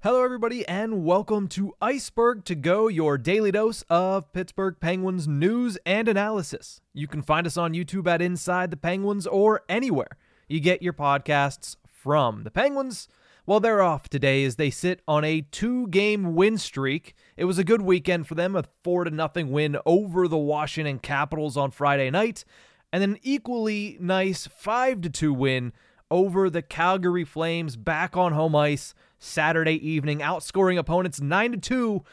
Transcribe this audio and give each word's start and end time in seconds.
Hello, 0.00 0.22
everybody, 0.22 0.64
and 0.68 1.04
welcome 1.04 1.48
to 1.48 1.74
Ice-Burgh 1.82 2.44
to 2.44 2.54
Go, 2.54 2.86
your 2.86 3.18
daily 3.18 3.50
dose 3.50 3.82
of 3.90 4.32
Pittsburgh 4.32 4.76
Penguins 4.78 5.26
news 5.26 5.76
and 5.84 6.06
analysis. 6.06 6.80
You 6.94 7.08
can 7.08 7.20
find 7.20 7.48
us 7.48 7.56
on 7.56 7.72
YouTube 7.72 8.06
at 8.06 8.22
Inside 8.22 8.70
the 8.70 8.76
Penguins 8.76 9.26
or 9.26 9.62
anywhere 9.68 10.16
you 10.46 10.60
get 10.60 10.82
your 10.82 10.92
podcasts 10.92 11.74
from. 11.88 12.44
The 12.44 12.50
Penguins, 12.52 13.08
well, 13.44 13.58
they're 13.58 13.82
off 13.82 14.08
today 14.08 14.44
as 14.44 14.54
they 14.54 14.70
sit 14.70 15.02
on 15.08 15.24
a 15.24 15.40
two-game 15.40 16.36
win 16.36 16.58
streak. 16.58 17.16
It 17.36 17.46
was 17.46 17.58
a 17.58 17.64
good 17.64 17.82
weekend 17.82 18.28
for 18.28 18.36
them, 18.36 18.54
a 18.54 18.62
four 18.84 19.02
to 19.02 19.10
nothing 19.10 19.50
win 19.50 19.78
over 19.84 20.28
the 20.28 20.38
Washington 20.38 21.00
Capitals 21.00 21.56
on 21.56 21.72
Friday 21.72 22.08
night, 22.08 22.44
and 22.92 23.02
an 23.02 23.18
equally 23.24 23.96
nice 24.00 24.46
five 24.46 25.00
to 25.00 25.10
two 25.10 25.34
win 25.34 25.72
over 26.08 26.48
the 26.48 26.62
Calgary 26.62 27.24
Flames 27.24 27.74
back 27.74 28.16
on 28.16 28.32
home 28.32 28.54
ice 28.54 28.94
Saturday 29.18 29.74
evening, 29.86 30.18
outscoring 30.20 30.78
opponents 30.78 31.20
9 31.20 31.52
to 31.52 31.58
2. 31.58 32.04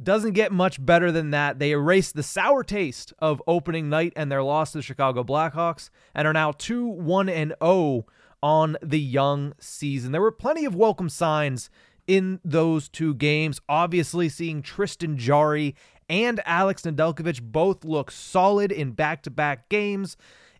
Doesn't 0.00 0.32
get 0.32 0.52
much 0.52 0.84
better 0.84 1.10
than 1.10 1.30
that. 1.30 1.58
They 1.58 1.72
erased 1.72 2.14
the 2.14 2.22
sour 2.22 2.62
taste 2.62 3.12
of 3.18 3.42
opening 3.46 3.88
night 3.88 4.12
and 4.14 4.30
their 4.30 4.42
loss 4.42 4.72
to 4.72 4.78
the 4.78 4.82
Chicago 4.82 5.24
Blackhawks 5.24 5.90
and 6.14 6.28
are 6.28 6.32
now 6.32 6.52
2 6.52 6.86
1 6.86 7.28
and 7.28 7.54
0 7.62 8.06
on 8.42 8.76
the 8.80 9.00
young 9.00 9.54
season. 9.58 10.12
There 10.12 10.20
were 10.20 10.30
plenty 10.30 10.64
of 10.64 10.74
welcome 10.74 11.08
signs 11.08 11.70
in 12.06 12.40
those 12.44 12.88
two 12.88 13.14
games. 13.14 13.60
Obviously, 13.68 14.28
seeing 14.28 14.62
Tristan 14.62 15.16
Jarry 15.16 15.74
and 16.08 16.40
Alex 16.46 16.82
Nedeljkovic 16.82 17.42
both 17.42 17.84
look 17.84 18.10
solid 18.10 18.72
in 18.72 18.92
back 18.92 19.22
to 19.24 19.30
back 19.30 19.68
games 19.68 20.16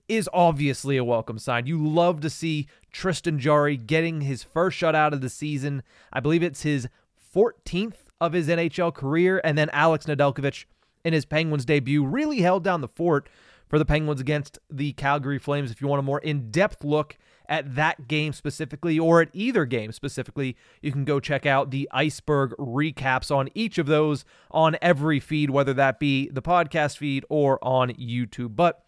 is 0.09 0.28
obviously 0.33 0.97
a 0.97 1.05
welcome 1.05 1.39
sign. 1.39 1.67
You 1.67 1.87
love 1.87 2.21
to 2.22 2.31
see 2.31 2.66
Tristan 2.91 3.38
Jarry 3.38 3.77
getting 3.77 4.22
his 4.22 4.43
first 4.43 4.78
shutout 4.78 5.12
of 5.12 5.21
the 5.21 5.28
season. 5.28 5.83
I 6.12 6.21
believe 6.21 6.43
it's 6.43 6.62
his 6.62 6.88
14th 7.34 8.06
of 8.21 8.33
his 8.33 8.49
NHL 8.49 8.94
career. 8.94 9.41
And 9.44 9.56
then 9.56 9.71
Alex 9.71 10.06
Nedeljkovic 10.06 10.65
in 11.05 11.12
his 11.12 11.25
Penguins 11.25 11.65
debut 11.65 12.05
really 12.05 12.41
held 12.41 12.65
down 12.65 12.81
the 12.81 12.88
fort 12.88 13.28
for 13.69 13.78
the 13.78 13.84
Penguins 13.84 14.21
against 14.21 14.59
the 14.71 14.93
Calgary 14.94 15.38
Flames. 15.38 15.71
If 15.71 15.81
you 15.81 15.88
want 15.88 16.00
a 16.00 16.03
more 16.03 16.21
in 16.21 16.50
depth 16.50 16.84
look 16.84 17.19
at 17.50 17.75
that 17.77 18.09
game 18.09 18.33
specifically, 18.33 18.99
or 18.99 19.22
at 19.22 19.28
either 19.33 19.65
game 19.65 19.91
specifically, 19.93 20.56
you 20.83 20.93
can 20.93 21.04
go 21.04 21.19
check 21.19 21.47
out 21.47 21.71
the 21.71 21.88
Ice-Burgh 21.93 22.54
recaps 22.59 23.34
on 23.34 23.49
each 23.54 23.78
of 23.78 23.87
those 23.87 24.25
on 24.50 24.77
every 24.83 25.19
feed, 25.19 25.49
whether 25.49 25.72
that 25.75 25.99
be 25.99 26.28
the 26.28 26.43
podcast 26.43 26.99
feed 26.99 27.25
or 27.31 27.59
on 27.62 27.91
YouTube. 27.91 28.54
But 28.54 28.84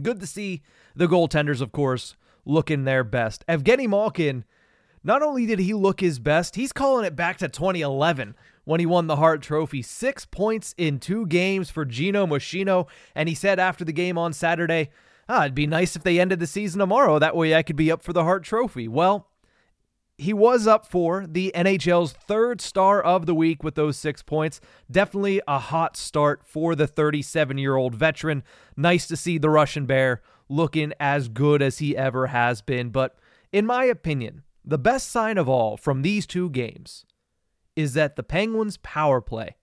Good 0.00 0.20
to 0.20 0.26
see 0.26 0.62
the 0.94 1.06
goaltenders, 1.06 1.60
of 1.60 1.72
course, 1.72 2.16
looking 2.44 2.84
their 2.84 3.04
best. 3.04 3.44
Evgeny 3.48 3.88
Malkin, 3.88 4.44
not 5.02 5.22
only 5.22 5.46
did 5.46 5.58
he 5.58 5.72
look 5.72 6.00
his 6.00 6.18
best, 6.18 6.56
he's 6.56 6.72
calling 6.72 7.04
it 7.04 7.16
back 7.16 7.38
to 7.38 7.48
2011 7.48 8.34
when 8.64 8.80
he 8.80 8.86
won 8.86 9.06
the 9.06 9.16
Hart 9.16 9.42
Trophy. 9.42 9.82
Six 9.82 10.26
points 10.26 10.74
in 10.76 10.98
two 10.98 11.26
games 11.26 11.70
for 11.70 11.84
Geno 11.84 12.26
Moschino. 12.26 12.86
And 13.14 13.28
he 13.28 13.34
said 13.34 13.58
after 13.58 13.84
the 13.84 13.92
game 13.92 14.18
on 14.18 14.32
Saturday, 14.32 14.90
ah, 15.28 15.42
it'd 15.42 15.54
be 15.54 15.66
nice 15.66 15.96
if 15.96 16.02
they 16.02 16.20
ended 16.20 16.40
the 16.40 16.46
season 16.46 16.80
tomorrow. 16.80 17.18
That 17.18 17.36
way 17.36 17.54
I 17.54 17.62
could 17.62 17.76
be 17.76 17.90
up 17.90 18.02
for 18.02 18.12
the 18.12 18.24
Hart 18.24 18.44
Trophy. 18.44 18.88
Well, 18.88 19.29
he 20.20 20.34
was 20.34 20.66
up 20.66 20.86
for 20.86 21.26
the 21.26 21.50
NHL's 21.54 22.12
third 22.12 22.60
star 22.60 23.00
of 23.00 23.24
the 23.24 23.34
week 23.34 23.64
with 23.64 23.74
those 23.74 23.96
six 23.96 24.22
points. 24.22 24.60
Definitely 24.90 25.40
a 25.48 25.58
hot 25.58 25.96
start 25.96 26.42
for 26.44 26.74
the 26.74 26.86
37 26.86 27.56
year 27.56 27.76
old 27.76 27.94
veteran. 27.94 28.42
Nice 28.76 29.06
to 29.08 29.16
see 29.16 29.38
the 29.38 29.48
Russian 29.48 29.86
Bear 29.86 30.20
looking 30.48 30.92
as 31.00 31.28
good 31.28 31.62
as 31.62 31.78
he 31.78 31.96
ever 31.96 32.26
has 32.26 32.60
been. 32.60 32.90
But 32.90 33.16
in 33.50 33.64
my 33.64 33.84
opinion, 33.84 34.42
the 34.62 34.78
best 34.78 35.10
sign 35.10 35.38
of 35.38 35.48
all 35.48 35.78
from 35.78 36.02
these 36.02 36.26
two 36.26 36.50
games 36.50 37.06
is 37.74 37.94
that 37.94 38.16
the 38.16 38.22
Penguins' 38.22 38.76
power 38.76 39.22
play 39.22 39.56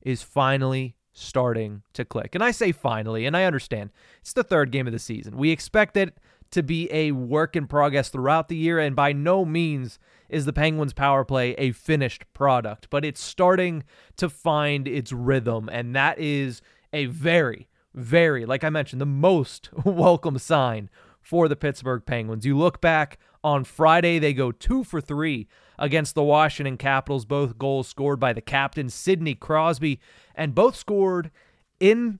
is 0.00 0.22
finally 0.22 0.96
starting 1.12 1.82
to 1.92 2.04
click. 2.04 2.34
And 2.34 2.42
I 2.42 2.52
say 2.52 2.72
finally, 2.72 3.26
and 3.26 3.36
I 3.36 3.44
understand 3.44 3.90
it's 4.20 4.32
the 4.32 4.44
third 4.44 4.70
game 4.70 4.86
of 4.86 4.92
the 4.94 4.98
season. 4.98 5.36
We 5.36 5.50
expect 5.50 5.98
it 5.98 6.16
to 6.50 6.62
be 6.62 6.88
a 6.92 7.12
work 7.12 7.56
in 7.56 7.66
progress 7.66 8.08
throughout 8.08 8.48
the 8.48 8.56
year, 8.56 8.78
and 8.78 8.96
by 8.96 9.12
no 9.12 9.44
means 9.44 9.98
is 10.28 10.44
the 10.44 10.52
Penguins' 10.52 10.92
power 10.92 11.24
play 11.24 11.52
a 11.52 11.72
finished 11.72 12.24
product, 12.34 12.88
but 12.90 13.04
it's 13.04 13.22
starting 13.22 13.84
to 14.16 14.28
find 14.28 14.86
its 14.86 15.12
rhythm, 15.12 15.68
and 15.70 15.94
that 15.94 16.18
is 16.18 16.60
a 16.92 17.06
very, 17.06 17.68
very, 17.94 18.44
like 18.44 18.64
I 18.64 18.70
mentioned, 18.70 19.00
the 19.00 19.06
most 19.06 19.70
welcome 19.84 20.38
sign 20.38 20.90
for 21.20 21.48
the 21.48 21.56
Pittsburgh 21.56 22.04
Penguins. 22.06 22.46
You 22.46 22.56
look 22.56 22.80
back 22.80 23.18
on 23.44 23.64
Friday, 23.64 24.18
they 24.18 24.32
go 24.32 24.52
two 24.52 24.84
for 24.84 25.00
three 25.00 25.46
against 25.78 26.14
the 26.14 26.22
Washington 26.22 26.76
Capitals, 26.76 27.24
both 27.24 27.58
goals 27.58 27.88
scored 27.88 28.18
by 28.18 28.32
the 28.32 28.40
captain, 28.40 28.88
Sidney 28.88 29.34
Crosby, 29.34 30.00
and 30.34 30.54
both 30.54 30.76
scored 30.76 31.30
in 31.78 32.18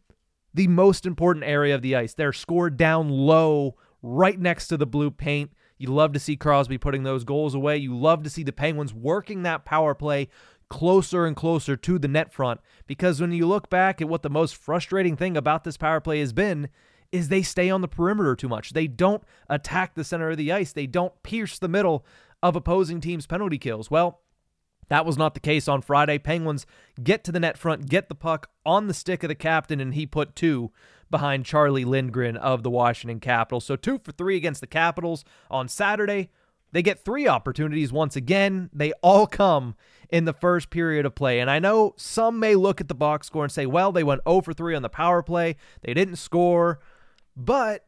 the 0.54 0.68
most 0.68 1.06
important 1.06 1.44
area 1.44 1.74
of 1.74 1.82
the 1.82 1.96
ice. 1.96 2.14
They're 2.14 2.32
scored 2.32 2.76
down 2.76 3.08
low 3.08 3.76
right 4.02 4.38
next 4.38 4.68
to 4.68 4.76
the 4.76 4.86
blue 4.86 5.10
paint. 5.10 5.52
You 5.78 5.88
love 5.88 6.12
to 6.12 6.18
see 6.18 6.36
Crosby 6.36 6.78
putting 6.78 7.04
those 7.04 7.24
goals 7.24 7.54
away. 7.54 7.76
You 7.76 7.96
love 7.96 8.22
to 8.24 8.30
see 8.30 8.42
the 8.42 8.52
Penguins 8.52 8.92
working 8.92 9.42
that 9.42 9.64
power 9.64 9.94
play 9.94 10.28
closer 10.68 11.24
and 11.24 11.34
closer 11.34 11.76
to 11.76 11.98
the 11.98 12.08
net 12.08 12.32
front 12.32 12.60
because 12.86 13.20
when 13.20 13.32
you 13.32 13.46
look 13.46 13.70
back 13.70 14.02
at 14.02 14.08
what 14.08 14.22
the 14.22 14.30
most 14.30 14.54
frustrating 14.56 15.16
thing 15.16 15.36
about 15.36 15.64
this 15.64 15.76
power 15.76 16.00
play 16.00 16.20
has 16.20 16.32
been 16.32 16.68
is 17.10 17.28
they 17.28 17.42
stay 17.42 17.70
on 17.70 17.80
the 17.80 17.88
perimeter 17.88 18.36
too 18.36 18.48
much. 18.48 18.72
They 18.72 18.86
don't 18.86 19.22
attack 19.48 19.94
the 19.94 20.04
center 20.04 20.30
of 20.30 20.36
the 20.36 20.52
ice. 20.52 20.72
They 20.72 20.86
don't 20.86 21.22
pierce 21.22 21.58
the 21.58 21.68
middle 21.68 22.04
of 22.42 22.54
opposing 22.54 23.00
teams' 23.00 23.26
penalty 23.26 23.56
kills. 23.56 23.90
Well, 23.90 24.20
that 24.88 25.06
was 25.06 25.16
not 25.16 25.34
the 25.34 25.40
case 25.40 25.68
on 25.68 25.82
Friday. 25.82 26.18
Penguins 26.18 26.66
get 27.02 27.24
to 27.24 27.32
the 27.32 27.40
net 27.40 27.58
front, 27.58 27.88
get 27.88 28.08
the 28.08 28.14
puck 28.14 28.50
on 28.64 28.88
the 28.88 28.94
stick 28.94 29.22
of 29.22 29.28
the 29.28 29.34
captain, 29.34 29.80
and 29.80 29.94
he 29.94 30.06
put 30.06 30.36
two 30.36 30.70
behind 31.10 31.44
Charlie 31.44 31.84
Lindgren 31.84 32.36
of 32.36 32.62
the 32.62 32.70
Washington 32.70 33.20
Capitals. 33.20 33.64
So 33.64 33.76
two 33.76 33.98
for 33.98 34.12
three 34.12 34.36
against 34.36 34.60
the 34.60 34.66
Capitals 34.66 35.24
on 35.50 35.68
Saturday. 35.68 36.30
They 36.72 36.82
get 36.82 37.04
three 37.04 37.26
opportunities 37.26 37.92
once 37.92 38.14
again. 38.14 38.68
They 38.72 38.92
all 39.02 39.26
come 39.26 39.74
in 40.10 40.24
the 40.24 40.32
first 40.32 40.70
period 40.70 41.06
of 41.06 41.14
play. 41.14 41.40
And 41.40 41.50
I 41.50 41.58
know 41.58 41.94
some 41.96 42.38
may 42.38 42.54
look 42.54 42.80
at 42.80 42.88
the 42.88 42.94
box 42.94 43.26
score 43.26 43.44
and 43.44 43.52
say, 43.52 43.66
well, 43.66 43.92
they 43.92 44.04
went 44.04 44.22
0 44.28 44.42
for 44.42 44.52
3 44.52 44.74
on 44.74 44.82
the 44.82 44.88
power 44.88 45.22
play. 45.22 45.56
They 45.82 45.94
didn't 45.94 46.16
score, 46.16 46.80
but 47.36 47.86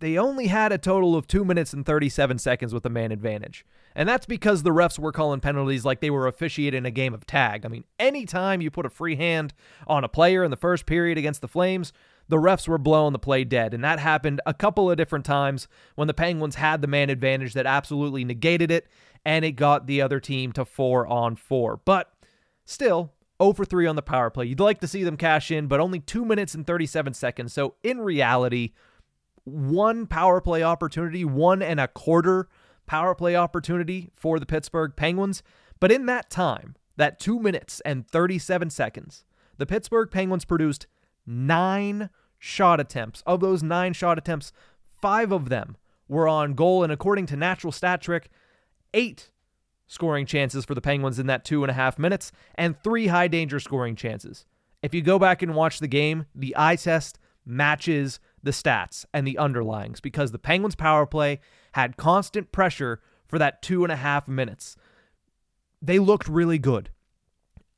they 0.00 0.18
only 0.18 0.48
had 0.48 0.72
a 0.72 0.78
total 0.78 1.16
of 1.16 1.26
2 1.26 1.44
minutes 1.44 1.72
and 1.72 1.86
37 1.86 2.38
seconds 2.38 2.74
with 2.74 2.84
a 2.84 2.90
man 2.90 3.12
advantage. 3.12 3.64
And 3.94 4.08
that's 4.08 4.26
because 4.26 4.62
the 4.62 4.70
refs 4.70 4.98
were 4.98 5.12
calling 5.12 5.40
penalties 5.40 5.84
like 5.84 6.00
they 6.00 6.10
were 6.10 6.26
officiating 6.26 6.84
a 6.84 6.90
game 6.90 7.14
of 7.14 7.26
tag. 7.26 7.64
I 7.64 7.68
mean, 7.68 7.84
anytime 7.98 8.60
you 8.60 8.70
put 8.70 8.86
a 8.86 8.90
free 8.90 9.16
hand 9.16 9.54
on 9.86 10.04
a 10.04 10.08
player 10.08 10.42
in 10.42 10.50
the 10.50 10.56
first 10.56 10.84
period 10.84 11.16
against 11.16 11.40
the 11.40 11.48
Flames, 11.48 11.92
the 12.28 12.36
refs 12.36 12.66
were 12.66 12.78
blowing 12.78 13.12
the 13.12 13.18
play 13.18 13.44
dead. 13.44 13.74
And 13.74 13.84
that 13.84 13.98
happened 13.98 14.40
a 14.46 14.54
couple 14.54 14.90
of 14.90 14.96
different 14.96 15.24
times 15.24 15.68
when 15.94 16.08
the 16.08 16.14
Penguins 16.14 16.56
had 16.56 16.80
the 16.80 16.88
man 16.88 17.10
advantage 17.10 17.54
that 17.54 17.66
absolutely 17.66 18.24
negated 18.24 18.70
it, 18.70 18.86
and 19.24 19.44
it 19.44 19.52
got 19.52 19.86
the 19.86 20.02
other 20.02 20.20
team 20.20 20.52
to 20.52 20.64
four 20.64 21.06
on 21.06 21.36
four. 21.36 21.80
But 21.84 22.12
still, 22.64 23.12
0 23.42 23.52
for 23.54 23.64
3 23.64 23.86
on 23.86 23.96
the 23.96 24.02
power 24.02 24.30
play. 24.30 24.46
You'd 24.46 24.60
like 24.60 24.80
to 24.80 24.88
see 24.88 25.04
them 25.04 25.16
cash 25.16 25.50
in, 25.50 25.66
but 25.66 25.80
only 25.80 26.00
2 26.00 26.24
minutes 26.24 26.54
and 26.54 26.66
37 26.66 27.14
seconds. 27.14 27.52
So 27.52 27.74
in 27.82 28.00
reality, 28.00 28.72
one 29.44 30.06
power 30.06 30.40
play 30.40 30.62
opportunity, 30.62 31.24
one 31.24 31.62
and 31.62 31.80
a 31.80 31.88
quarter 31.88 32.48
power 32.86 33.14
play 33.14 33.34
opportunity 33.34 34.10
for 34.14 34.38
the 34.38 34.46
Pittsburgh 34.46 34.92
Penguins. 34.96 35.42
But 35.80 35.92
in 35.92 36.06
that 36.06 36.30
time, 36.30 36.76
that 36.96 37.18
2 37.18 37.38
minutes 37.40 37.80
and 37.80 38.06
37 38.06 38.70
seconds, 38.70 39.24
the 39.58 39.66
Pittsburgh 39.66 40.10
Penguins 40.10 40.44
produced 40.44 40.86
9 41.26 42.10
shot 42.38 42.80
attempts. 42.80 43.22
Of 43.26 43.40
those 43.40 43.62
9 43.62 43.92
shot 43.92 44.18
attempts, 44.18 44.52
5 45.00 45.32
of 45.32 45.48
them 45.48 45.76
were 46.08 46.28
on 46.28 46.54
goal 46.54 46.82
and 46.82 46.92
according 46.92 47.26
to 47.26 47.36
Natural 47.36 47.72
Stat 47.72 48.00
Trick, 48.02 48.30
8 48.92 49.30
scoring 49.86 50.26
chances 50.26 50.64
for 50.64 50.74
the 50.74 50.80
Penguins 50.80 51.18
in 51.18 51.26
that 51.26 51.44
two 51.44 51.62
and 51.62 51.70
a 51.70 51.74
half 51.74 51.98
minutes, 51.98 52.32
and 52.54 52.76
three 52.82 53.08
high 53.08 53.28
danger 53.28 53.60
scoring 53.60 53.96
chances. 53.96 54.46
If 54.82 54.94
you 54.94 55.02
go 55.02 55.18
back 55.18 55.42
and 55.42 55.54
watch 55.54 55.78
the 55.78 55.88
game, 55.88 56.26
the 56.34 56.54
eye 56.56 56.76
test 56.76 57.18
matches 57.46 58.20
the 58.42 58.50
stats 58.50 59.04
and 59.12 59.26
the 59.26 59.38
underlyings 59.40 60.00
because 60.00 60.32
the 60.32 60.38
Penguins' 60.38 60.74
power 60.74 61.06
play 61.06 61.40
had 61.72 61.96
constant 61.96 62.52
pressure 62.52 63.00
for 63.26 63.38
that 63.38 63.62
two 63.62 63.84
and 63.84 63.92
a 63.92 63.96
half 63.96 64.28
minutes. 64.28 64.76
They 65.80 65.98
looked 65.98 66.28
really 66.28 66.58
good 66.58 66.90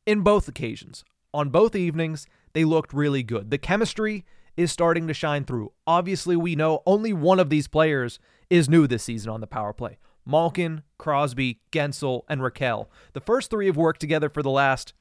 in 0.04 0.20
both 0.20 0.48
occasions. 0.48 1.04
On 1.34 1.50
both 1.50 1.74
evenings, 1.76 2.26
they 2.56 2.64
looked 2.64 2.94
really 2.94 3.22
good. 3.22 3.50
The 3.50 3.58
chemistry 3.58 4.24
is 4.56 4.72
starting 4.72 5.06
to 5.08 5.12
shine 5.12 5.44
through. 5.44 5.72
Obviously, 5.86 6.36
we 6.36 6.56
know 6.56 6.82
only 6.86 7.12
one 7.12 7.38
of 7.38 7.50
these 7.50 7.68
players 7.68 8.18
is 8.48 8.66
new 8.66 8.86
this 8.86 9.02
season 9.02 9.30
on 9.30 9.42
the 9.42 9.46
power 9.46 9.74
play. 9.74 9.98
Malkin, 10.24 10.82
Crosby, 10.96 11.60
Guentzel, 11.70 12.22
and 12.30 12.40
Rakell. 12.40 12.86
The 13.12 13.20
first 13.20 13.50
three 13.50 13.66
have 13.66 13.76
worked 13.76 14.00
together 14.00 14.30
for 14.30 14.42
the 14.42 14.48
last 14.48 14.94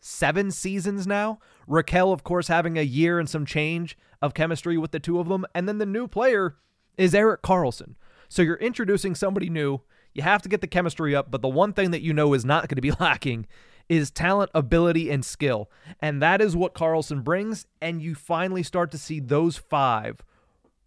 seven 0.00 0.50
seasons 0.50 1.06
now. 1.06 1.38
Rakell, 1.68 2.14
of 2.14 2.24
course, 2.24 2.48
having 2.48 2.78
a 2.78 2.82
year 2.82 3.18
and 3.18 3.28
some 3.28 3.44
change 3.44 3.94
of 4.22 4.32
chemistry 4.32 4.78
with 4.78 4.92
the 4.92 5.00
two 5.00 5.20
of 5.20 5.28
them. 5.28 5.44
And 5.54 5.68
then 5.68 5.76
the 5.76 5.84
new 5.84 6.08
player 6.08 6.56
is 6.96 7.14
Erik 7.14 7.42
Karlsson. 7.42 7.94
So 8.30 8.40
you're 8.40 8.56
introducing 8.56 9.14
somebody 9.14 9.50
new. 9.50 9.82
You 10.14 10.22
have 10.22 10.40
to 10.40 10.48
get 10.48 10.62
the 10.62 10.66
chemistry 10.66 11.14
up, 11.14 11.30
but 11.30 11.42
the 11.42 11.48
one 11.48 11.74
thing 11.74 11.90
that 11.90 12.00
you 12.00 12.14
know 12.14 12.32
is 12.32 12.46
not 12.46 12.68
going 12.68 12.76
to 12.76 12.80
be 12.80 12.92
lacking 12.98 13.46
is 13.88 14.10
talent, 14.10 14.50
ability, 14.54 15.10
and 15.10 15.24
skill. 15.24 15.70
And 16.00 16.22
that 16.22 16.40
is 16.40 16.56
what 16.56 16.74
Karlsson 16.74 17.24
brings. 17.24 17.66
And 17.80 18.02
you 18.02 18.14
finally 18.14 18.62
start 18.62 18.90
to 18.92 18.98
see 18.98 19.20
those 19.20 19.56
five 19.56 20.22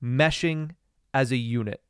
meshing 0.04 0.72
as 1.14 1.32
a 1.32 1.38
unit 1.38 1.82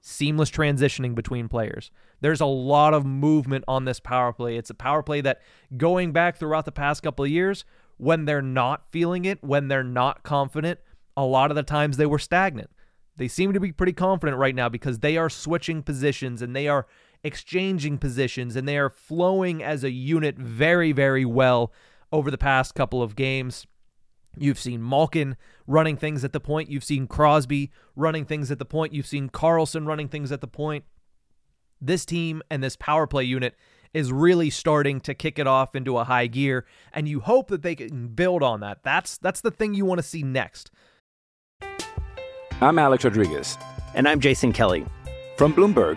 seamless 0.00 0.50
transitioning 0.50 1.14
between 1.14 1.48
players. 1.48 1.90
There's 2.20 2.40
a 2.40 2.46
lot 2.46 2.94
of 2.94 3.04
movement 3.04 3.64
on 3.68 3.84
this 3.84 4.00
power 4.00 4.32
play. 4.32 4.56
It's 4.56 4.70
a 4.70 4.74
power 4.74 5.02
play 5.02 5.20
that 5.20 5.42
going 5.76 6.12
back 6.12 6.36
throughout 6.36 6.64
the 6.64 6.72
past 6.72 7.02
couple 7.02 7.24
of 7.24 7.30
years, 7.30 7.64
when 7.98 8.24
they're 8.24 8.40
not 8.40 8.90
feeling 8.90 9.24
it, 9.24 9.42
when 9.42 9.68
they're 9.68 9.84
not 9.84 10.22
confident, 10.22 10.80
a 11.16 11.24
lot 11.24 11.50
of 11.50 11.56
the 11.56 11.62
times 11.62 11.96
they 11.96 12.06
were 12.06 12.18
stagnant. 12.18 12.70
They 13.16 13.28
seem 13.28 13.52
to 13.52 13.60
be 13.60 13.72
pretty 13.72 13.92
confident 13.92 14.38
right 14.38 14.54
now 14.54 14.68
because 14.68 15.00
they 15.00 15.16
are 15.16 15.28
switching 15.28 15.82
positions 15.82 16.40
and 16.40 16.54
they 16.54 16.68
are 16.68 16.86
exchanging 17.24 17.98
positions 17.98 18.56
and 18.56 18.68
they 18.68 18.78
are 18.78 18.90
flowing 18.90 19.62
as 19.62 19.84
a 19.84 19.90
unit 19.90 20.36
very, 20.36 20.92
very 20.92 21.24
well 21.24 21.72
over 22.12 22.30
the 22.30 22.38
past 22.38 22.74
couple 22.74 23.02
of 23.02 23.16
games. 23.16 23.66
You've 24.36 24.58
seen 24.58 24.86
Malkin 24.86 25.36
running 25.66 25.96
things 25.96 26.24
at 26.24 26.32
the 26.32 26.40
point. 26.40 26.70
You've 26.70 26.84
seen 26.84 27.06
Crosby 27.06 27.70
running 27.96 28.24
things 28.24 28.50
at 28.50 28.58
the 28.58 28.64
point. 28.64 28.92
You've 28.92 29.06
seen 29.06 29.28
Karlsson 29.28 29.86
running 29.86 30.08
things 30.08 30.30
at 30.30 30.40
the 30.40 30.46
point. 30.46 30.84
This 31.80 32.04
team 32.04 32.42
and 32.50 32.62
this 32.62 32.76
power 32.76 33.06
play 33.06 33.24
unit 33.24 33.54
is 33.94 34.12
really 34.12 34.50
starting 34.50 35.00
to 35.00 35.14
kick 35.14 35.38
it 35.38 35.46
off 35.46 35.74
into 35.74 35.98
a 35.98 36.04
high 36.04 36.26
gear 36.26 36.66
and 36.92 37.08
you 37.08 37.20
hope 37.20 37.48
that 37.48 37.62
they 37.62 37.74
can 37.74 38.08
build 38.08 38.42
on 38.42 38.60
that. 38.60 38.82
That's 38.82 39.18
that's 39.18 39.40
the 39.40 39.50
thing 39.50 39.74
you 39.74 39.84
want 39.84 39.98
to 39.98 40.02
see 40.02 40.22
next. 40.22 40.70
I'm 42.60 42.78
Alex 42.78 43.04
Rodriguez. 43.04 43.56
And 43.94 44.08
I'm 44.08 44.20
Jason 44.20 44.52
Kelly. 44.52 44.84
From 45.36 45.54
Bloomberg, 45.54 45.96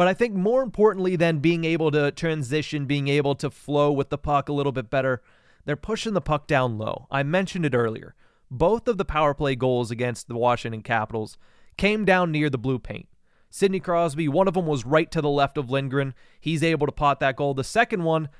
But 0.00 0.08
I 0.08 0.14
think 0.14 0.32
more 0.32 0.62
importantly 0.62 1.14
than 1.14 1.40
being 1.40 1.66
able 1.66 1.90
to 1.90 2.10
transition, 2.10 2.86
being 2.86 3.08
able 3.08 3.34
to 3.34 3.50
flow 3.50 3.92
with 3.92 4.08
the 4.08 4.16
puck 4.16 4.48
a 4.48 4.52
little 4.54 4.72
bit 4.72 4.88
better, 4.88 5.20
they're 5.66 5.76
pushing 5.76 6.14
the 6.14 6.22
puck 6.22 6.46
down 6.46 6.78
low. 6.78 7.06
I 7.10 7.22
mentioned 7.22 7.66
it 7.66 7.74
earlier. 7.74 8.14
Both 8.50 8.88
of 8.88 8.96
the 8.96 9.04
power 9.04 9.34
play 9.34 9.56
goals 9.56 9.90
against 9.90 10.26
the 10.26 10.38
Washington 10.38 10.80
Capitals 10.80 11.36
came 11.76 12.06
down 12.06 12.32
near 12.32 12.48
the 12.48 12.56
blue 12.56 12.78
paint. 12.78 13.08
Sidney 13.50 13.78
Crosby, 13.78 14.26
one 14.26 14.48
of 14.48 14.54
them 14.54 14.64
was 14.64 14.86
right 14.86 15.10
to 15.10 15.20
the 15.20 15.28
left 15.28 15.58
of 15.58 15.68
Lindgren. 15.68 16.14
He's 16.40 16.62
able 16.62 16.86
to 16.86 16.92
pot 16.92 17.20
that 17.20 17.36
goal. 17.36 17.52
The 17.52 17.62
second 17.62 18.02
one, 18.02 18.30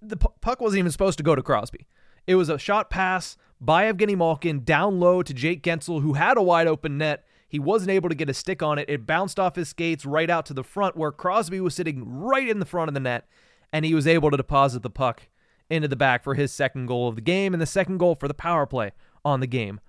the 0.00 0.18
pu- 0.18 0.34
puck 0.40 0.60
wasn't 0.60 0.78
even 0.78 0.92
supposed 0.92 1.18
to 1.18 1.24
go 1.24 1.34
to 1.34 1.42
Crosby. 1.42 1.88
It 2.28 2.36
was 2.36 2.48
a 2.48 2.58
shot 2.58 2.90
pass 2.90 3.36
by 3.60 3.92
Evgeny 3.92 4.16
Malkin 4.16 4.62
down 4.62 5.00
low 5.00 5.24
to 5.24 5.34
Jake 5.34 5.64
Guentzel, 5.64 6.00
who 6.00 6.12
had 6.12 6.36
a 6.36 6.42
wide 6.42 6.68
open 6.68 6.96
net. 6.96 7.24
He 7.52 7.58
wasn't 7.58 7.90
able 7.90 8.08
to 8.08 8.14
get 8.14 8.30
a 8.30 8.34
stick 8.34 8.62
on 8.62 8.78
it. 8.78 8.88
It 8.88 9.04
bounced 9.04 9.38
off 9.38 9.56
his 9.56 9.68
skates 9.68 10.06
right 10.06 10.30
out 10.30 10.46
to 10.46 10.54
the 10.54 10.64
front 10.64 10.96
where 10.96 11.12
Crosby 11.12 11.60
was 11.60 11.74
sitting 11.74 12.02
right 12.02 12.48
in 12.48 12.60
the 12.60 12.64
front 12.64 12.88
of 12.88 12.94
the 12.94 13.00
net, 13.00 13.28
and 13.70 13.84
he 13.84 13.92
was 13.92 14.06
able 14.06 14.30
to 14.30 14.38
deposit 14.38 14.82
the 14.82 14.88
puck 14.88 15.24
into 15.68 15.86
the 15.86 15.94
back 15.94 16.24
for 16.24 16.32
his 16.32 16.50
second 16.50 16.86
goal 16.86 17.08
of 17.08 17.14
the 17.14 17.20
game 17.20 17.52
and 17.52 17.60
the 17.60 17.66
second 17.66 17.98
goal 17.98 18.14
for 18.14 18.26
the 18.26 18.32
power 18.32 18.64
play 18.64 18.92
on 19.22 19.40
the 19.40 19.46
game. 19.46 19.80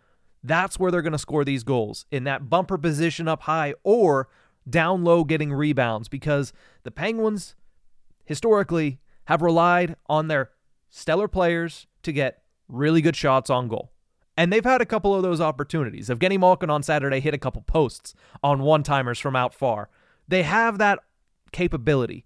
That's 0.43 0.77
where 0.77 0.91
they're 0.91 1.01
going 1.01 1.13
to 1.13 1.17
score 1.17 1.46
these 1.46 1.63
goals 1.63 2.05
in 2.12 2.25
that 2.25 2.50
bumper 2.50 2.77
position 2.77 3.29
up 3.29 3.43
high 3.43 3.75
or 3.82 4.27
down 4.70 5.05
low 5.05 5.24
getting 5.24 5.53
rebounds 5.53 6.10
because 6.10 6.51
the 6.84 6.91
Penguins 6.91 7.55
historically 8.25 9.00
have 9.27 9.41
relied 9.41 9.96
on 10.10 10.27
their 10.27 10.50
stellar 10.89 11.29
players 11.29 11.88
to 12.01 12.12
get 12.12 12.43
really 12.67 13.00
good 13.00 13.15
shots 13.15 13.50
on 13.50 13.70
goal. 13.70 13.92
And 14.36 14.52
they've 14.52 14.63
had 14.63 14.82
a 14.82 14.86
couple 14.86 15.13
of 15.13 15.22
those 15.22 15.40
opportunities. 15.40 16.10
Evgeny 16.10 16.40
Malkin 16.40 16.70
on 16.70 16.82
Saturday 16.82 17.20
hit 17.20 17.34
a 17.34 17.40
couple 17.40 17.62
posts 17.62 18.16
on 18.44 18.62
one 18.62 18.84
timers 18.84 19.20
from 19.20 19.36
out 19.36 19.54
far. 19.54 19.90
They 20.28 20.44
have 20.44 20.80
that 20.80 21.00
capability, 21.52 22.25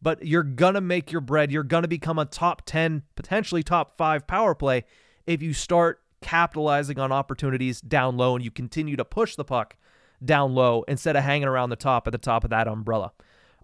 but 0.00 0.24
you're 0.24 0.44
going 0.44 0.74
to 0.74 0.80
make 0.80 1.10
your 1.10 1.20
bread. 1.20 1.50
You're 1.50 1.64
going 1.64 1.82
to 1.82 1.88
become 1.88 2.18
a 2.18 2.24
top 2.24 2.62
10, 2.64 3.02
potentially 3.16 3.62
top 3.62 3.96
five 3.96 4.26
power 4.26 4.54
play 4.54 4.84
if 5.26 5.42
you 5.42 5.52
start 5.52 6.00
capitalizing 6.20 6.98
on 6.98 7.12
opportunities 7.12 7.80
down 7.80 8.16
low 8.16 8.34
and 8.34 8.44
you 8.44 8.50
continue 8.50 8.96
to 8.96 9.04
push 9.04 9.34
the 9.34 9.44
puck 9.44 9.76
down 10.24 10.54
low 10.54 10.84
instead 10.88 11.16
of 11.16 11.24
hanging 11.24 11.48
around 11.48 11.70
the 11.70 11.76
top 11.76 12.06
at 12.06 12.12
the 12.12 12.18
top 12.18 12.44
of 12.44 12.50
that 12.50 12.68
umbrella. 12.68 13.12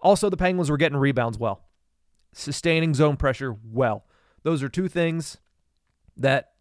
Also, 0.01 0.29
the 0.29 0.37
Penguins 0.37 0.69
were 0.69 0.77
getting 0.77 0.97
rebounds 0.97 1.37
well, 1.37 1.63
sustaining 2.33 2.93
zone 2.93 3.17
pressure 3.17 3.55
well. 3.63 4.05
Those 4.43 4.61
are 4.61 4.69
two 4.69 4.87
things 4.87 5.37
that 6.17 6.51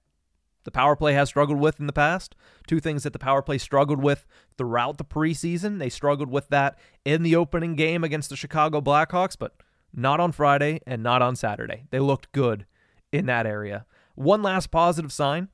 the 0.65 0.71
power 0.71 0.97
play 0.97 1.13
has 1.13 1.29
struggled 1.29 1.61
with 1.61 1.79
in 1.79 1.87
the 1.87 1.93
past. 1.93 2.35
Two 2.67 2.81
things 2.81 3.03
that 3.03 3.13
the 3.13 3.19
power 3.19 3.43
play 3.43 3.59
struggled 3.59 4.03
with 4.03 4.27
throughout 4.57 4.99
the 4.99 5.05
preseason. 5.05 5.79
They 5.79 5.91
struggled 5.91 6.31
with 6.31 6.49
that 6.49 6.79
in 7.05 7.23
the 7.23 7.37
opening 7.37 7.77
game 7.77 8.03
against 8.03 8.31
the 8.31 8.37
Chicago 8.37 8.81
Blackhawks, 8.81 9.37
but 9.39 9.55
not 9.93 10.21
on 10.21 10.33
Friday 10.33 10.81
and 10.87 11.03
not 11.03 11.23
on 11.23 11.37
Saturday. 11.37 11.85
They 11.91 12.01
looked 12.01 12.33
good 12.33 12.67
in 13.13 13.27
that 13.27 13.47
area. 13.47 13.87
One 14.15 14.43
last 14.43 14.71
positive 14.71 15.13
sign 15.13 15.49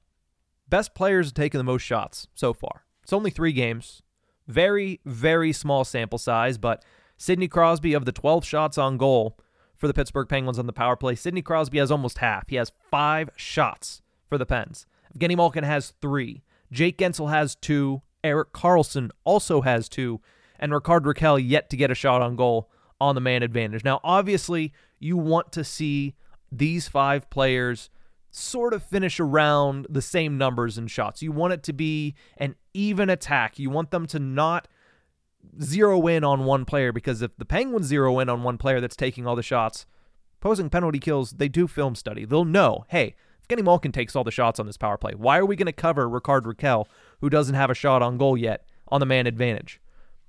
best 0.69 0.95
players 0.95 1.26
have 1.26 1.35
taken 1.35 1.59
the 1.59 1.64
most 1.64 1.83
shots 1.83 2.29
so 2.35 2.52
far. 2.52 2.85
It's 3.02 3.12
only 3.12 3.31
three 3.31 3.52
games. 3.52 4.02
Very, 4.47 5.00
very 5.05 5.52
small 5.52 5.85
sample 5.85 6.19
size, 6.19 6.59
but 6.59 6.85
Sidney 7.17 7.49
Crosby, 7.49 7.93
of 7.93 8.05
the 8.05 8.12
12 8.12 8.45
shots 8.45 8.79
on 8.79 8.97
goal 8.97 9.37
for 9.76 9.87
the 9.87 9.95
Pittsburgh 9.95 10.29
Penguins 10.29 10.59
on 10.59 10.67
the 10.67 10.73
power 10.73 10.97
play, 10.97 11.14
Sidney 11.14 11.43
Crosby 11.43 11.79
has 11.79 11.90
almost 11.90 12.19
half. 12.19 12.49
He 12.49 12.57
has 12.57 12.73
five 12.90 13.31
shots 13.37 14.00
for 14.29 14.38
the 14.38 14.47
Pens. 14.47 14.87
Evgeny 15.17 15.37
Malkin 15.37 15.64
has 15.64 15.95
three. 16.00 16.43
Jake 16.73 16.99
Guentzel 16.99 17.31
has 17.31 17.55
two. 17.55 18.02
Erik 18.23 18.52
Karlsson 18.52 19.11
also 19.25 19.62
has 19.62 19.88
two. 19.88 20.21
And 20.59 20.73
Rickard 20.73 21.05
Rakell 21.05 21.40
yet 21.43 21.71
to 21.71 21.76
get 21.76 21.90
a 21.90 21.95
shot 21.95 22.23
on 22.23 22.37
goal 22.37 22.71
on 23.00 23.14
the 23.14 23.21
man 23.21 23.43
advantage. 23.43 23.83
Now, 23.85 24.00
obviously, 24.05 24.73
you 24.99 25.17
want 25.17 25.52
to 25.52 25.64
see 25.64 26.14
these 26.52 26.87
five 26.87 27.31
players 27.31 27.88
sort 28.31 28.73
of 28.75 28.83
finish 28.83 29.19
around 29.19 29.87
the 29.88 30.02
same 30.02 30.38
numbers 30.38 30.79
and 30.79 30.90
shots. 30.90 31.23
You 31.23 31.33
want 31.33 31.52
it 31.52 31.62
to 31.64 31.73
be 31.73 32.14
an 32.37 32.55
even 32.75 33.11
attack. 33.11 33.59
You 33.59 33.71
want 33.71 33.90
them 33.90 34.07
to 34.09 34.19
not 34.19 34.69
zero 35.62 36.07
in 36.07 36.23
on 36.23 36.45
one 36.45 36.64
player 36.64 36.93
because 36.93 37.23
if 37.23 37.37
the 37.38 37.45
Penguins 37.45 37.87
zero 37.87 38.19
in 38.19 38.29
on 38.29 38.43
one 38.43 38.59
player 38.59 38.81
that's 38.81 38.97
taking 38.97 39.26
all 39.26 39.35
the 39.35 39.43
shots, 39.43 39.87
posing 40.40 40.71
penalty 40.71 40.99
kills, 40.99 41.33
they 41.33 41.49
do 41.49 41.67
film 41.67 41.95
study. 41.95 42.25
They'll 42.25 42.45
know, 42.45 42.85
hey, 42.88 43.17
Kenny 43.50 43.62
Malkin 43.62 43.90
takes 43.90 44.14
all 44.14 44.23
the 44.23 44.30
shots 44.30 44.61
on 44.61 44.66
this 44.66 44.76
power 44.76 44.97
play, 44.97 45.12
why 45.12 45.37
are 45.37 45.45
we 45.45 45.57
going 45.57 45.66
to 45.66 45.73
cover 45.73 46.09
Rickard 46.09 46.45
Rakell, 46.45 46.87
who 47.21 47.28
doesn't 47.28 47.57
have 47.57 47.69
a 47.69 47.75
shot 47.75 48.00
on 48.00 48.16
goal 48.16 48.37
yet, 48.37 48.64
on 48.87 49.00
the 49.00 49.07
man 49.07 49.26
advantage? 49.26 49.80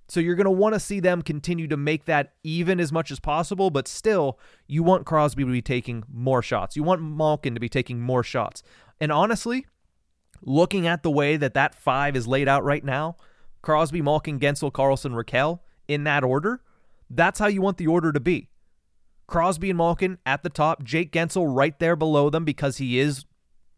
So 0.07 0.19
you're 0.19 0.35
going 0.35 0.45
to 0.45 0.51
want 0.51 0.73
to 0.73 0.79
see 0.79 0.99
them 0.99 1.21
continue 1.21 1.67
to 1.67 1.77
make 1.77 2.05
that 2.05 2.33
even 2.43 2.79
as 2.79 2.91
much 2.91 3.11
as 3.11 3.19
possible, 3.19 3.69
but 3.69 3.87
still, 3.87 4.39
you 4.67 4.81
want 4.81 5.05
Crosby 5.05 5.43
to 5.43 5.51
be 5.51 5.61
taking 5.61 6.03
more 6.11 6.41
shots. 6.41 6.75
You 6.75 6.81
want 6.81 7.03
Malkin 7.03 7.53
to 7.53 7.59
be 7.59 7.69
taking 7.69 8.01
more 8.01 8.23
shots. 8.23 8.63
And 8.99 9.11
honestly, 9.11 9.67
looking 10.41 10.87
at 10.87 11.03
the 11.03 11.11
way 11.11 11.37
that 11.37 11.53
that 11.53 11.75
five 11.75 12.15
is 12.15 12.27
laid 12.27 12.47
out 12.47 12.63
right 12.63 12.83
now, 12.83 13.17
Crosby, 13.61 14.01
Malkin, 14.01 14.39
Guentzel, 14.39 14.71
Karlsson, 14.71 15.13
Rakell, 15.13 15.59
in 15.87 16.05
that 16.05 16.23
order, 16.23 16.61
that's 17.07 17.37
how 17.37 17.47
you 17.47 17.61
want 17.61 17.77
the 17.77 17.85
order 17.85 18.11
to 18.11 18.19
be. 18.19 18.49
Crosby 19.31 19.69
and 19.69 19.77
Malkin 19.77 20.17
at 20.25 20.43
the 20.43 20.49
top, 20.49 20.83
Jake 20.83 21.13
Guentzel 21.13 21.55
right 21.55 21.79
there 21.79 21.95
below 21.95 22.29
them 22.29 22.43
because 22.43 22.77
he 22.77 22.99
is 22.99 23.23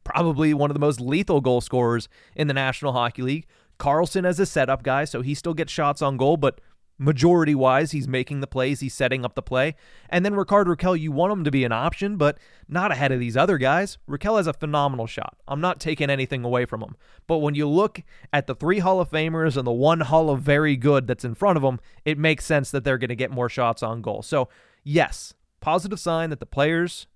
probably 0.04 0.52
one 0.52 0.72
of 0.72 0.74
the 0.74 0.80
most 0.80 1.00
lethal 1.00 1.42
goal 1.42 1.62
scorers 1.62 2.10
in 2.36 2.48
the 2.48 2.56
National 2.56 2.92
Hockey 2.92 3.22
League. 3.22 3.46
Karlsson 3.80 4.26
as 4.26 4.40
a 4.40 4.48
setup 4.48 4.82
guy, 4.82 5.06
so 5.06 5.22
he 5.22 5.36
still 5.36 5.54
gets 5.54 5.72
shots 5.72 6.02
on 6.02 6.18
goal, 6.18 6.38
but 6.38 6.60
majority 6.98 7.54
wise, 7.54 7.92
he's 7.92 8.08
making 8.08 8.40
the 8.40 8.48
plays, 8.48 8.80
he's 8.80 8.96
setting 8.96 9.24
up 9.24 9.36
the 9.36 9.44
play. 9.44 9.76
And 10.10 10.26
then 10.26 10.34
Rickard 10.34 10.66
Rakell, 10.66 11.00
you 11.00 11.12
want 11.12 11.32
him 11.32 11.44
to 11.44 11.52
be 11.52 11.64
an 11.64 11.72
option, 11.72 12.18
but 12.18 12.40
not 12.68 12.92
ahead 12.92 13.12
of 13.12 13.20
these 13.20 13.38
other 13.38 13.60
guys. 13.60 14.00
Rakell 14.10 14.38
has 14.38 14.48
a 14.48 14.54
phenomenal 14.54 15.06
shot. 15.06 15.38
I'm 15.48 15.62
not 15.62 15.80
taking 15.80 16.10
anything 16.10 16.44
away 16.44 16.66
from 16.66 16.82
him. 16.82 16.96
But 17.28 17.40
when 17.40 17.54
you 17.54 17.70
look 17.70 18.02
at 18.32 18.48
the 18.48 18.56
three 18.56 18.80
Hall 18.80 19.00
of 19.00 19.12
Famers 19.12 19.56
and 19.56 19.68
the 19.68 19.72
one 19.72 20.00
Hall 20.00 20.32
of 20.32 20.42
Very 20.42 20.78
Good 20.78 21.06
that's 21.06 21.24
in 21.24 21.36
front 21.36 21.58
of 21.58 21.62
them, 21.62 21.80
it 22.06 22.18
makes 22.18 22.44
sense 22.44 22.72
that 22.72 22.84
they're 22.84 22.98
going 22.98 23.10
to 23.10 23.16
get 23.16 23.30
more 23.30 23.50
shots 23.50 23.84
on 23.84 24.02
goal. 24.02 24.24
So, 24.24 24.50
yes, 24.84 25.36
positive 25.64 26.00
sign 26.00 26.30
that 26.30 26.42
the 26.42 26.46
players 26.46 27.08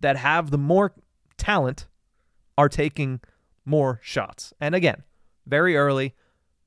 that 0.00 0.16
have 0.16 0.50
the 0.50 0.58
more 0.58 0.92
talent 1.36 1.86
are 2.58 2.68
taking 2.68 3.20
more 3.64 4.00
shots. 4.02 4.52
And 4.60 4.74
again, 4.74 5.04
very 5.46 5.76
early, 5.76 6.14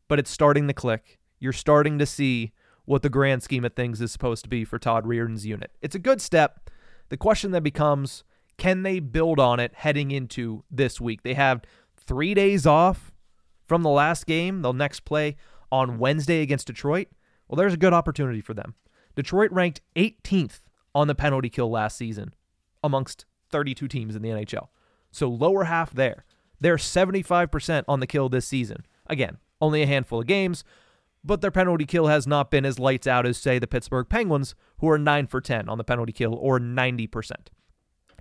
but 0.08 0.20
it's 0.20 0.32
starting 0.32 0.70
to 0.70 0.74
click. 0.74 1.20
You're 1.38 1.52
starting 1.52 2.00
to 2.00 2.06
see 2.06 2.54
what 2.86 3.02
the 3.02 3.10
grand 3.10 3.44
scheme 3.44 3.66
of 3.66 3.74
things 3.74 4.00
is 4.00 4.12
supposed 4.14 4.44
to 4.46 4.50
be 4.50 4.64
for 4.64 4.80
Todd 4.80 5.06
Reirden's 5.06 5.46
unit. 5.46 5.72
It's 5.82 5.96
a 5.96 6.00
good 6.00 6.22
step. 6.22 6.70
The 7.10 7.18
question 7.18 7.52
then 7.52 7.64
becomes 7.64 8.24
can 8.58 8.84
they 8.84 9.00
build 9.00 9.38
on 9.38 9.60
it 9.60 9.74
heading 9.76 10.12
into 10.12 10.64
this 10.72 11.02
week? 11.02 11.24
They 11.24 11.34
have 11.34 11.62
three 11.98 12.34
days 12.34 12.66
off 12.66 13.12
from 13.68 13.84
the 13.84 13.90
last 13.90 14.26
game. 14.26 14.62
They'll 14.62 14.72
next 14.72 15.02
play 15.02 15.36
on 15.72 16.00
Wednesday 16.00 16.42
against 16.42 16.68
Detroit. 16.68 17.10
Well, 17.48 17.58
there's 17.58 17.74
a 17.74 17.78
good 17.78 17.94
opportunity 17.94 18.40
for 18.40 18.54
them. 18.54 18.76
Detroit 19.16 19.52
ranked 19.52 19.82
18th 19.98 20.62
on 20.94 21.08
the 21.08 21.16
penalty 21.16 21.50
kill 21.50 21.70
last 21.70 21.98
season 21.98 22.34
amongst 22.84 23.26
32 23.50 23.88
teams 23.88 24.16
in 24.16 24.22
the 24.22 24.30
NHL. 24.30 24.68
So 25.12 25.30
lower 25.30 25.66
half 25.66 25.92
there. 25.92 26.26
They're 26.60 26.78
75% 26.78 27.84
on 27.88 28.00
the 28.00 28.08
kill 28.08 28.30
this 28.30 28.48
season. 28.48 28.86
Again, 29.08 29.38
only 29.60 29.82
a 29.82 29.88
handful 29.88 30.22
of 30.22 30.28
games, 30.28 30.64
but 31.24 31.42
their 31.42 31.52
penalty 31.52 31.86
kill 31.86 32.08
has 32.08 32.26
not 32.26 32.50
been 32.50 32.66
as 32.66 32.80
lights 32.80 33.08
out 33.08 33.26
as, 33.26 33.38
say, 33.38 33.60
the 33.60 33.68
Pittsburgh 33.68 34.08
Penguins, 34.10 34.56
who 34.80 34.90
are 34.90 34.98
9 34.98 35.28
for 35.28 35.42
10 35.42 35.70
on 35.70 35.78
the 35.78 35.84
penalty 35.84 36.12
kill, 36.12 36.34
or 36.36 36.60
90%. 36.60 37.32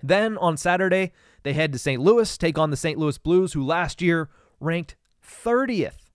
Then 0.03 0.37
on 0.37 0.57
Saturday, 0.57 1.11
they 1.43 1.53
head 1.53 1.71
to 1.73 1.79
St. 1.79 2.01
Louis, 2.01 2.37
take 2.37 2.57
on 2.57 2.71
the 2.71 2.77
St. 2.77 2.97
Louis 2.97 3.17
Blues, 3.17 3.53
who 3.53 3.63
last 3.63 4.01
year 4.01 4.29
ranked 4.59 4.95
30th 5.23 6.09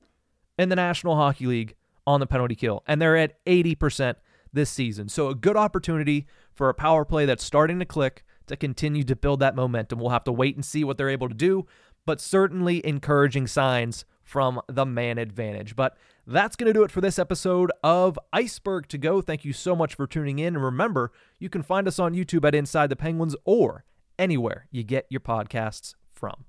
in 0.59 0.69
the 0.69 0.77
National 0.77 1.17
Hockey 1.17 1.47
League 1.47 1.75
on 2.07 2.21
the 2.21 2.27
penalty 2.27 2.55
kill, 2.55 2.83
and 2.87 3.01
they're 3.01 3.17
at 3.17 3.45
80% 3.45 4.15
this 4.53 4.71
season. 4.71 5.09
So 5.09 5.29
a 5.29 5.35
good 5.35 5.57
opportunity 5.57 6.27
for 6.55 6.69
a 6.69 6.75
power 6.75 7.05
play 7.05 7.27
that's 7.27 7.45
starting 7.45 7.79
to 7.79 7.85
click 7.85 8.25
to 8.47 8.57
continue 8.57 9.03
to 9.05 9.17
build 9.17 9.41
that 9.41 9.57
momentum. 9.57 9.99
We'll 9.99 10.11
have 10.11 10.25
to 10.25 10.33
wait 10.33 10.55
and 10.55 10.65
see 10.65 10.85
what 10.85 10.97
they're 10.99 11.09
able 11.09 11.29
to 11.29 11.35
do, 11.35 11.67
but 12.05 12.21
certainly 12.21 12.85
encouraging 12.87 13.47
signs 13.47 14.05
from 14.23 14.61
the 14.69 14.87
man 14.87 15.19
advantage. 15.19 15.77
But 15.77 15.97
that's 16.27 16.57
going 16.57 16.67
to 16.67 16.73
do 16.73 16.83
it 16.83 16.91
for 16.91 17.01
this 17.01 17.19
episode 17.19 17.71
of 17.85 18.19
Ice-Burgh 18.33 18.89
to 18.89 18.99
Go. 18.99 19.21
Thank 19.21 19.45
you 19.45 19.53
so 19.53 19.77
much 19.77 19.95
for 19.95 20.07
tuning 20.07 20.39
in. 20.39 20.57
And 20.57 20.65
remember, 20.65 21.13
you 21.39 21.49
can 21.49 21.63
find 21.63 21.87
us 21.87 21.99
on 21.99 22.15
YouTube 22.15 22.45
at 22.45 22.55
Inside 22.55 22.89
the 22.89 22.97
Penguins 22.97 23.37
or 23.45 23.85
anywhere 24.19 24.67
you 24.71 24.83
get 24.83 25.07
your 25.11 25.21
podcasts 25.21 25.95
from. 26.13 26.45